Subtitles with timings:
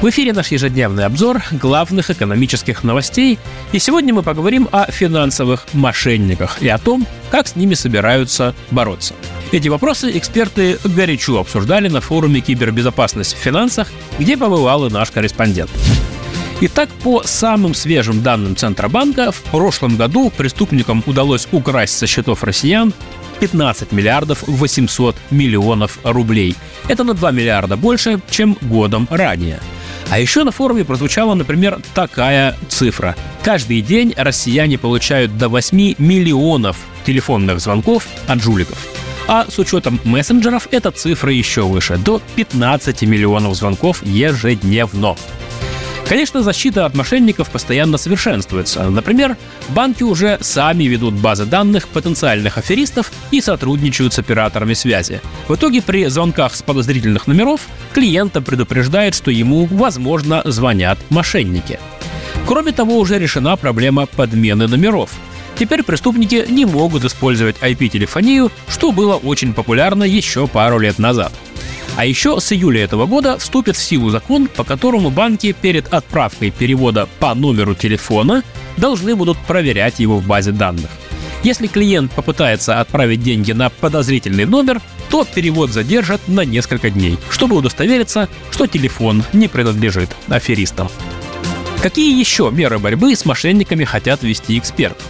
[0.00, 3.38] В эфире наш ежедневный обзор главных экономических новостей,
[3.72, 9.12] и сегодня мы поговорим о финансовых мошенниках и о том, как с ними собираются бороться.
[9.52, 15.70] Эти вопросы эксперты горячо обсуждали на форуме «Кибербезопасность в финансах», где побывал и наш корреспондент.
[16.62, 22.94] Итак, по самым свежим данным Центробанка, в прошлом году преступникам удалось украсть со счетов россиян
[23.40, 26.56] 15 миллиардов 800 миллионов рублей.
[26.88, 29.60] Это на 2 миллиарда больше, чем годом ранее.
[30.10, 33.14] А еще на форуме прозвучала, например, такая цифра.
[33.44, 38.76] Каждый день россияне получают до 8 миллионов телефонных звонков от жуликов.
[39.28, 45.14] А с учетом мессенджеров эта цифра еще выше, до 15 миллионов звонков ежедневно.
[46.10, 48.90] Конечно, защита от мошенников постоянно совершенствуется.
[48.90, 49.36] Например,
[49.68, 55.20] банки уже сами ведут базы данных потенциальных аферистов и сотрудничают с операторами связи.
[55.46, 57.60] В итоге при звонках с подозрительных номеров
[57.92, 61.78] клиента предупреждает, что ему, возможно, звонят мошенники.
[62.44, 65.12] Кроме того, уже решена проблема подмены номеров.
[65.56, 71.32] Теперь преступники не могут использовать IP-телефонию, что было очень популярно еще пару лет назад–
[72.00, 76.50] а еще с июля этого года вступит в силу закон, по которому банки перед отправкой
[76.50, 78.42] перевода по номеру телефона
[78.78, 80.88] должны будут проверять его в базе данных.
[81.42, 87.54] Если клиент попытается отправить деньги на подозрительный номер, то перевод задержат на несколько дней, чтобы
[87.54, 90.88] удостовериться, что телефон не принадлежит аферистам.
[91.82, 95.04] Какие еще меры борьбы с мошенниками хотят ввести эксперты?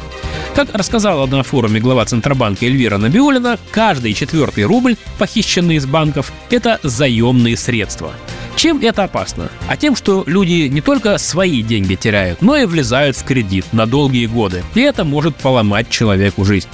[0.55, 6.81] Как рассказала на форуме глава Центробанка Эльвира Набиулина, каждый четвертый рубль, похищенный из банков, это
[6.83, 8.13] заемные средства.
[8.57, 9.49] Чем это опасно?
[9.69, 13.87] А тем, что люди не только свои деньги теряют, но и влезают в кредит на
[13.87, 14.65] долгие годы.
[14.75, 16.69] И это может поломать человеку жизнь.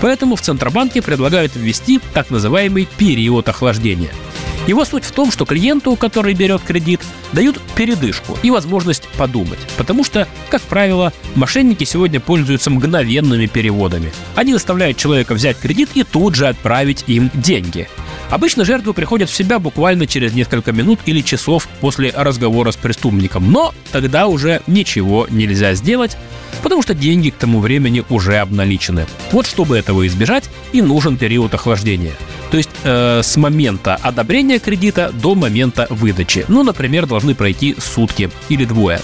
[0.00, 4.10] Поэтому в Центробанке предлагают ввести так называемый период охлаждения–
[4.66, 7.00] его суть в том, что клиенту, который берет кредит,
[7.32, 9.58] дают передышку и возможность подумать.
[9.76, 14.12] Потому что, как правило, мошенники сегодня пользуются мгновенными переводами.
[14.34, 17.88] Они заставляют человека взять кредит и тут же отправить им деньги.
[18.30, 23.52] Обычно жертвы приходят в себя буквально через несколько минут или часов после разговора с преступником,
[23.52, 26.16] но тогда уже ничего нельзя сделать,
[26.62, 29.06] потому что деньги к тому времени уже обналичены.
[29.30, 32.12] Вот чтобы этого избежать, и нужен период охлаждения–
[32.54, 36.44] то есть э, с момента одобрения кредита до момента выдачи.
[36.46, 39.00] Ну, например, должны пройти сутки или двое.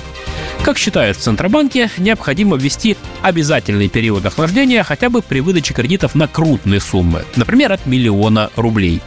[0.63, 6.29] Как считают в Центробанке, необходимо ввести обязательный период охлаждения хотя бы при выдаче кредитов на
[6.29, 9.01] крупные суммы, например, от миллиона рублей.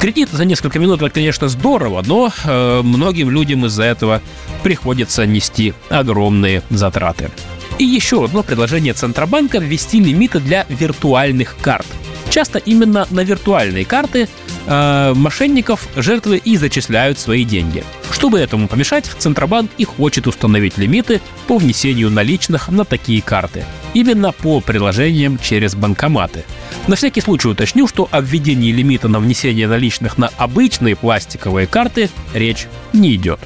[0.00, 4.22] Кредит за несколько минут это, конечно, здорово, но э, многим людям из-за этого
[4.62, 7.30] приходится нести огромные затраты.
[7.78, 11.86] И еще одно предложение Центробанка ввести лимиты для виртуальных карт–
[12.36, 14.28] Часто именно на виртуальные карты
[14.66, 17.82] э, мошенников жертвы и зачисляют свои деньги.
[18.12, 23.64] Чтобы этому помешать, Центробанк и хочет установить лимиты по внесению наличных на такие карты.
[23.94, 26.44] Именно по приложениям через банкоматы.
[26.86, 32.10] На всякий случай уточню, что о введении лимита на внесение наличных на обычные пластиковые карты
[32.34, 33.40] речь не идет.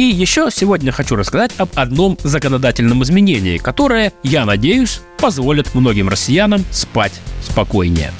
[0.00, 6.64] И еще сегодня хочу рассказать об одном законодательном изменении, которое, я надеюсь, позволит многим россиянам
[6.70, 7.12] спать
[7.42, 8.10] спокойнее.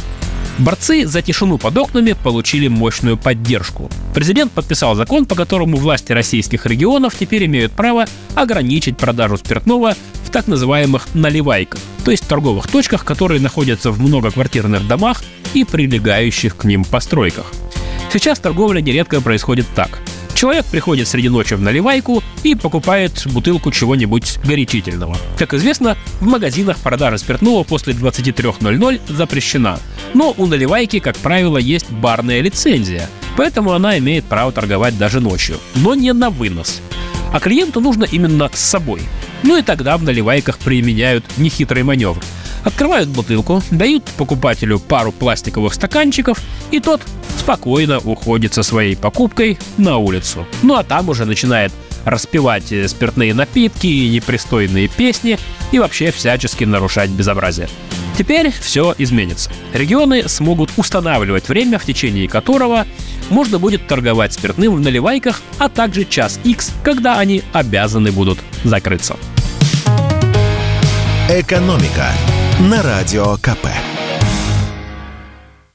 [0.59, 3.91] Борцы за тишину под окнами получили мощную поддержку.
[4.15, 8.05] Президент подписал закон, по которому власти российских регионов теперь имеют право
[8.35, 9.95] ограничить продажу спиртного
[10.27, 15.23] в так называемых наливайках, то есть торговых точках, которые находятся в многоквартирных домах
[15.55, 17.51] и прилегающих к ним постройках.
[18.13, 19.99] Сейчас торговля нередко происходит так.
[20.41, 25.15] Человек приходит среди ночи в наливайку и покупает бутылку чего-нибудь горячительного.
[25.37, 29.79] Как известно, в магазинах продажа спиртного после 23.00 запрещена.
[30.15, 33.07] Но у наливайки, как правило, есть барная лицензия,
[33.37, 36.81] поэтому она имеет право торговать даже ночью, но не на вынос.
[37.35, 39.03] А клиенту нужно именно с собой.
[39.43, 42.23] Ну и тогда в наливайках применяют нехитрый маневр–
[42.65, 46.39] Открывают бутылку, дают покупателю пару пластиковых стаканчиков,
[46.71, 47.01] и тот
[47.51, 50.47] спокойно уходит со своей покупкой на улицу.
[50.63, 51.73] Ну а там уже начинает
[52.05, 55.37] распивать э, спиртные напитки и непристойные песни
[55.73, 57.69] и вообще всячески нарушать безобразие.
[58.17, 59.51] Теперь все изменится.
[59.73, 62.87] Регионы смогут устанавливать время, в течение которого
[63.31, 69.17] можно будет торговать спиртным в наливайках, а также час X, когда они обязаны будут закрыться.
[71.29, 72.13] «Экономика»
[72.61, 73.67] на Радио КП.